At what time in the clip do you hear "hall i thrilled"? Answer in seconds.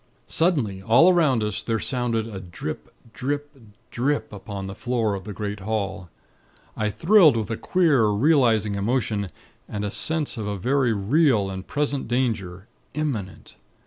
5.59-7.37